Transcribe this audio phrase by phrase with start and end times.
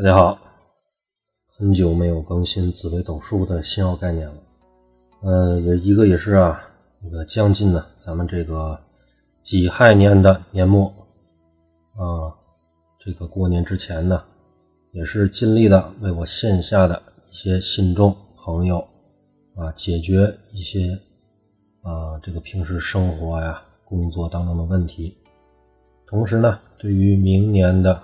[0.00, 0.38] 大家好，
[1.56, 4.34] 很久没有更新紫微斗数的星耀概念了。
[5.22, 6.62] 呃，也一个也是啊，
[7.02, 8.78] 那个将近呢，咱们这个
[9.42, 10.86] 己亥年的年末
[11.96, 12.30] 啊，
[13.00, 14.22] 这个过年之前呢，
[14.92, 17.02] 也是尽力的为我线下的
[17.32, 18.78] 一些信众朋友
[19.56, 20.96] 啊，解决一些
[21.82, 25.18] 啊这个平时生活呀、工作当中的问题。
[26.06, 28.00] 同时呢，对于明年的。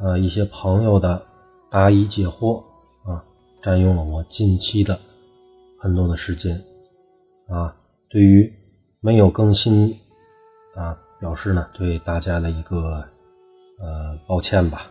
[0.00, 1.24] 呃，一些朋友的
[1.70, 2.62] 答疑解惑
[3.04, 3.24] 啊，
[3.62, 4.98] 占用了我近期的
[5.78, 6.60] 很多的时间
[7.48, 7.74] 啊。
[8.08, 8.52] 对于
[9.00, 9.96] 没有更新
[10.74, 13.04] 啊，表示呢对大家的一个
[13.80, 14.90] 呃抱歉吧。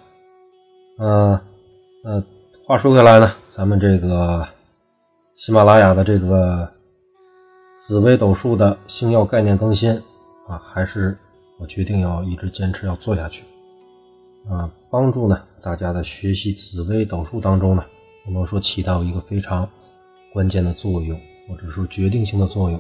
[0.99, 1.39] 嗯
[2.03, 2.23] 呃，
[2.67, 4.47] 话说回来呢，咱们这个
[5.35, 6.69] 喜马拉雅的这个
[7.77, 9.91] 紫微斗数的星耀概念更新
[10.47, 11.17] 啊，还是
[11.59, 13.43] 我决定要一直坚持要做下去。
[14.49, 17.85] 啊，帮助呢大家的学习紫微斗数当中呢，
[18.25, 19.67] 不能说起到一个非常
[20.33, 22.77] 关键的作用，或者说决定性的作用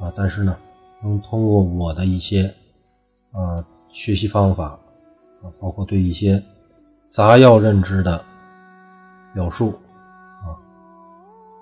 [0.00, 0.56] 啊，但是呢，
[1.02, 2.52] 能通过我的一些
[3.32, 4.70] 啊学习方法
[5.42, 6.42] 啊，包括对一些
[7.10, 8.24] 杂要认知的
[9.34, 9.74] 表述
[10.42, 10.56] 啊，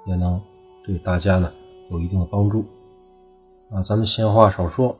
[0.06, 0.40] 也能
[0.84, 1.52] 对大家呢
[1.90, 2.64] 有一定的帮助
[3.72, 3.82] 啊。
[3.82, 4.96] 咱们闲话少说，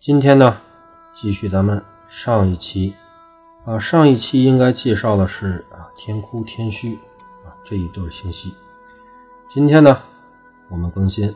[0.00, 0.60] 今天呢，
[1.14, 2.92] 继续咱们上一期。
[3.64, 6.96] 啊，上一期应该介绍的是啊天哭天虚
[7.46, 8.52] 啊这一对星系。
[9.48, 10.02] 今天呢，
[10.68, 11.34] 我们更新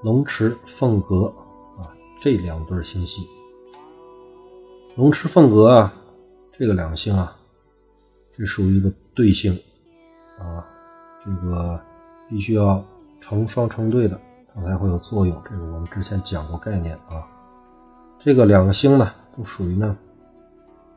[0.00, 1.26] 龙池凤阁
[1.76, 3.28] 啊这两对星系。
[4.96, 5.92] 龙池凤阁啊，
[6.58, 7.36] 这个两星啊，
[8.34, 9.52] 这属于一个对星
[10.38, 10.64] 啊，
[11.22, 11.78] 这个
[12.30, 12.82] 必须要
[13.20, 14.18] 成双成对的，
[14.54, 15.42] 它才会有作用。
[15.44, 17.28] 这个我们之前讲过概念啊。
[18.18, 19.94] 这个两个星呢，都属于呢。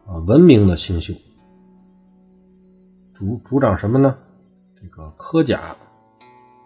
[0.06, 1.14] 啊，文明的星宿，
[3.14, 4.18] 主主掌什么呢？
[4.76, 5.76] 这个科甲，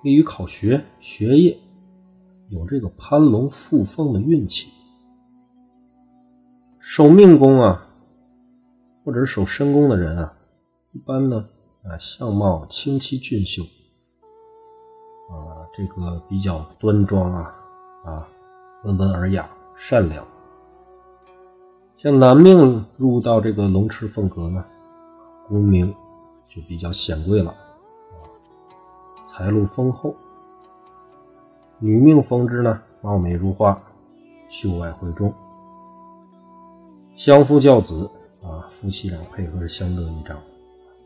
[0.01, 1.57] 利于考学学业，
[2.49, 4.69] 有这个攀龙附凤的运气。
[6.79, 7.87] 守命宫啊，
[9.03, 10.33] 或者是守身宫的人啊，
[10.93, 11.47] 一般呢
[11.83, 13.61] 啊，相貌清奇俊秀，
[15.29, 17.53] 啊，这个比较端庄啊，
[18.03, 18.27] 啊，
[18.83, 20.25] 温文尔雅，善良。
[21.97, 24.63] 像男命入到这个龙池凤阁呢，
[25.47, 25.91] 功名
[26.47, 27.51] 就比较显贵了，
[29.25, 30.13] 财路丰厚；
[31.79, 33.81] 女命逢之呢，貌美如花，
[34.47, 35.33] 秀外慧中，
[37.15, 38.07] 相夫教子
[38.43, 40.37] 啊，夫妻俩配合是相得益彰，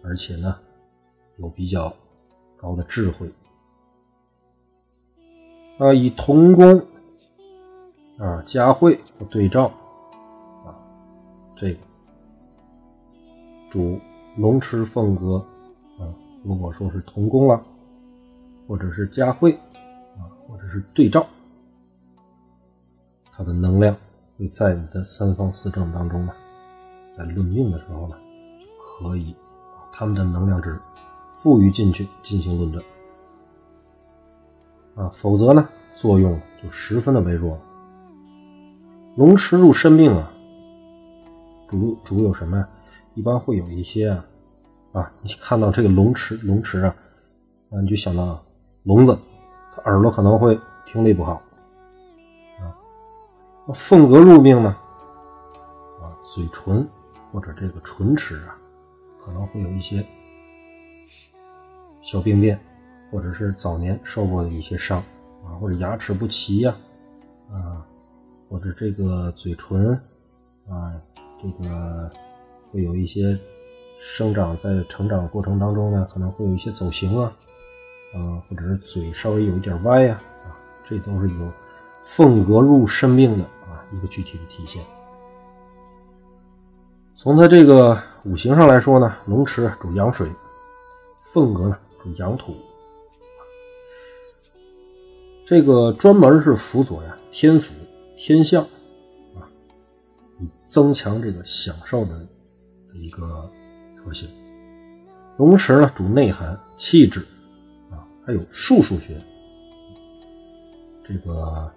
[0.03, 0.53] 而且呢，
[1.37, 1.93] 有比较
[2.57, 3.31] 高的智慧
[5.77, 6.85] 啊，以同宫
[8.17, 9.71] 啊，佳慧和对照。
[11.61, 11.79] 这个
[13.69, 13.99] 主
[14.35, 15.35] 龙池凤阁
[15.99, 16.09] 啊，
[16.43, 17.61] 如果说是同宫了，
[18.67, 19.53] 或者是佳慧
[20.17, 21.23] 啊，或者是对照，
[23.31, 23.95] 它的能量
[24.39, 26.33] 会在你的三方四正当中呢，
[27.15, 28.15] 在论命的时候呢，
[28.83, 29.35] 可以
[29.75, 30.79] 把他们的能量值
[31.41, 32.81] 赋予进去进行论证
[34.95, 37.55] 啊，否则呢，作用就十分的微弱。
[39.15, 40.33] 龙池入身命啊。
[41.71, 42.67] 主主有什么呀？
[43.13, 44.25] 一般会有一些啊，
[44.91, 46.93] 啊，你看到这个龙池龙池啊，
[47.69, 48.43] 啊，你就想到
[48.83, 49.17] 聋子，
[49.73, 51.41] 他耳朵可能会听力不好
[52.59, 52.75] 啊。
[53.65, 54.75] 那凤阁入命呢，
[56.01, 56.85] 啊，嘴唇
[57.31, 58.57] 或者这个唇齿啊，
[59.23, 60.05] 可能会有一些
[62.01, 62.59] 小病变，
[63.09, 64.99] 或者是早年受过的一些伤
[65.45, 66.75] 啊，或者牙齿不齐呀，
[67.49, 67.85] 啊，
[68.49, 69.97] 或者这个嘴唇
[70.69, 70.99] 啊。
[71.41, 72.11] 这个
[72.71, 73.35] 会有一些
[73.99, 77.33] 生长，在成长过程当中呢，可能会有一些走形啊，
[78.13, 80.53] 啊，或者是嘴稍微有一点歪呀，啊，
[80.87, 81.51] 这都是有
[82.03, 84.83] 凤阁入身命的啊一个具体的体现。
[87.15, 90.27] 从它这个五行上来说呢，龙池主阳水，
[91.33, 92.55] 凤阁呢主阳土，
[95.45, 97.73] 这个专门是辅佐呀天府
[98.15, 98.63] 天象。
[100.71, 102.25] 增强这个享受的
[102.93, 103.51] 一个
[103.97, 104.29] 特性。
[105.37, 107.27] 龙池呢，主内涵、气质
[107.89, 109.21] 啊，还有术数学。
[111.05, 111.69] 这个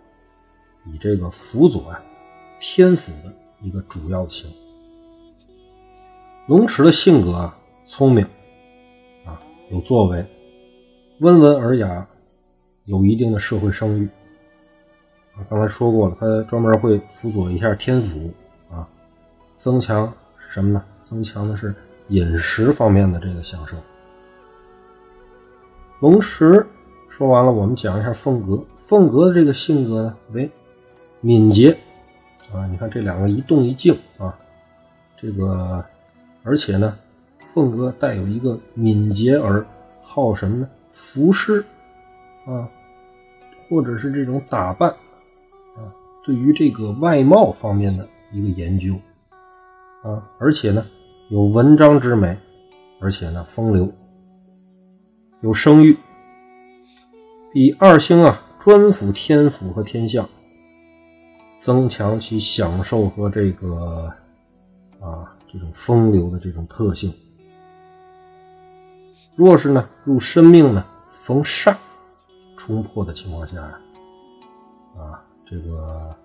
[0.86, 2.00] 以这个辅佐啊
[2.60, 4.48] 天府的一个主要性。
[6.46, 7.58] 龙池的性格啊，
[7.88, 8.24] 聪明
[9.26, 9.42] 啊，
[9.72, 10.24] 有作为，
[11.18, 12.06] 温文尔雅，
[12.84, 14.08] 有一定的社会声誉。
[15.34, 18.32] 啊，刚才说过了，他专门会辅佐一下天府。
[19.64, 20.12] 增强
[20.50, 20.84] 什么呢？
[21.02, 21.74] 增强的是
[22.08, 23.74] 饮食方面的这个享受。
[26.00, 26.66] 龙池
[27.08, 28.62] 说完了，我们讲一下凤阁。
[28.86, 30.50] 凤阁的这个性格呢，为
[31.22, 31.74] 敏捷
[32.52, 34.38] 啊，你看这两个一动一静啊，
[35.16, 35.82] 这个
[36.42, 36.98] 而且呢，
[37.54, 39.64] 凤阁带有一个敏捷而
[40.02, 40.68] 好什么呢？
[40.90, 41.64] 服饰
[42.44, 42.68] 啊，
[43.70, 44.90] 或者是这种打扮
[45.74, 45.88] 啊，
[46.22, 48.94] 对于这个外貌方面的一个研究
[50.04, 50.86] 啊，而且呢，
[51.30, 52.38] 有文章之美，
[53.00, 53.90] 而且呢，风流，
[55.40, 55.98] 有声誉，
[57.52, 58.40] 比二星啊。
[58.60, 60.26] 专辅天府和天象，
[61.60, 64.10] 增强其享受和这个
[64.98, 67.12] 啊这种风流的这种特性。
[69.36, 71.76] 若是呢入生命呢逢煞
[72.56, 73.78] 冲破的情况下呀，
[74.96, 76.16] 啊这个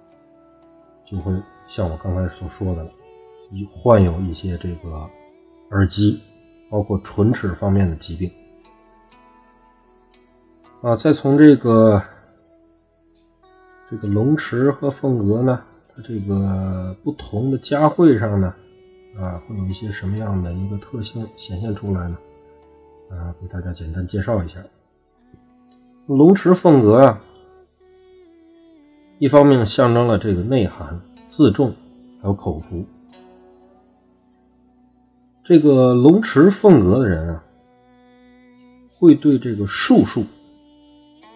[1.05, 1.33] 就会
[1.67, 2.91] 像我刚才所说的了，
[3.69, 5.09] 患有一些这个
[5.71, 6.19] 耳疾，
[6.69, 8.31] 包括唇齿方面的疾病。
[10.81, 12.01] 啊，再从这个。
[13.91, 18.53] 这个龙池和凤阁呢，它这个不同的佳会上呢，
[19.17, 22.15] 啊，会有一些什么样的一个特性显现出来呢？
[23.09, 24.63] 啊，给大家简单介绍一下。
[26.05, 27.19] 龙池凤阁啊，
[29.17, 31.73] 一方面象征了这个内涵、自重，
[32.21, 32.85] 还有口福。
[35.49, 37.43] 这个龙池凤阁的人啊，
[38.87, 40.23] 会对这个术数，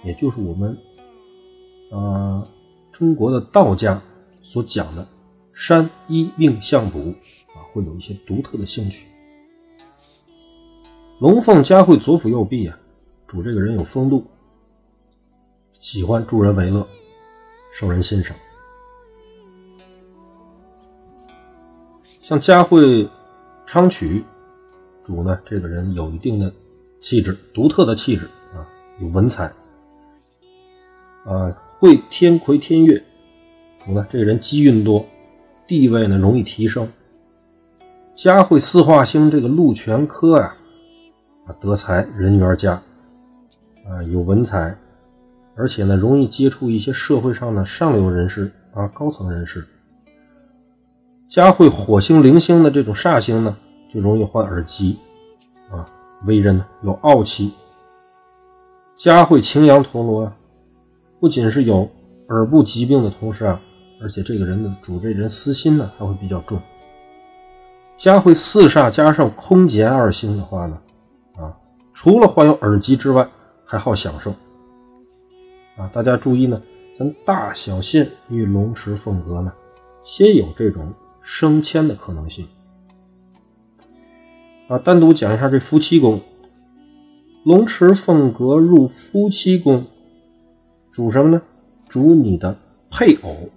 [0.03, 0.77] 也就是我们。
[1.89, 2.47] 呃，
[2.91, 3.99] 中国的道家
[4.43, 5.07] 所讲的
[5.51, 6.99] 山医命相卜
[7.55, 9.07] 啊，会有一些独特的兴趣。
[11.19, 12.77] 龙凤佳慧左辅右弼啊，
[13.25, 14.23] 主这个人有风度，
[15.79, 16.87] 喜欢助人为乐，
[17.73, 18.37] 受人欣赏。
[22.21, 23.09] 像佳慧
[23.73, 24.23] 昌曲
[25.03, 26.53] 主呢，这个人有一定的
[27.01, 28.61] 气质，独特的气质啊，
[29.01, 29.51] 有文采
[31.25, 31.51] 啊。
[31.79, 33.03] 会天魁天月，
[33.87, 35.03] 你看这个人机运多，
[35.67, 36.87] 地位呢容易提升。
[38.15, 40.55] 佳会四化星这个禄全科呀，
[41.47, 42.73] 啊德才人缘佳，
[43.89, 44.77] 啊有文采，
[45.55, 49.65] 而且呢容易接触一些社会上的上流人士啊高层人士。
[51.27, 53.57] 佳会火星零星的这种煞星呢，
[53.93, 54.97] 就容易患耳疾，
[55.69, 55.87] 啊
[56.25, 57.53] 为人呢有傲气。
[58.97, 60.31] 佳会擎羊陀罗。
[61.19, 61.89] 不仅是有
[62.27, 63.57] 耳部疾病的同时啊，
[64.01, 66.59] 而且这个人的主这人私心呢还会比较重。
[67.97, 70.77] 加会四煞加上空劫二星的话呢，
[71.37, 71.55] 啊，
[71.93, 73.25] 除了患有耳疾之外，
[73.63, 74.31] 还好享受。
[75.77, 76.61] 啊，大家注意呢，
[76.99, 79.53] 咱大小限与龙池凤阁呢，
[80.03, 82.45] 先有这种升迁的可能性。
[84.73, 86.19] 啊，单独讲一下这夫妻宫，
[87.43, 89.85] 龙池凤阁入夫妻宫。
[90.91, 91.39] 主什么呢？
[91.87, 92.57] 主你的
[92.89, 93.49] 配偶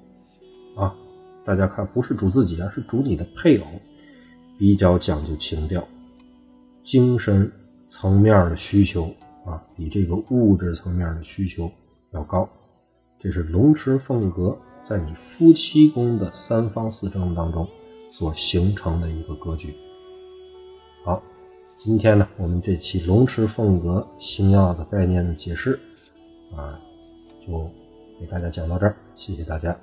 [0.76, 0.94] 啊！
[1.42, 3.66] 大家看，不是主自己啊，是主你的配偶，
[4.58, 5.82] 比较讲究情调，
[6.84, 7.50] 精神
[7.88, 9.04] 层面的需求
[9.46, 11.72] 啊，比这个物质层面的需求
[12.12, 12.46] 要高。
[13.18, 14.54] 这是龙池凤阁
[14.84, 17.66] 在你夫妻宫的三方四正当中
[18.10, 19.74] 所形成的一个格局。
[21.78, 25.78] 今天呢，我们这期龙池凤阁星耀的概念的解释
[26.56, 26.80] 啊。
[27.47, 27.71] 就
[28.18, 29.78] 给大家讲到这儿，谢谢大家。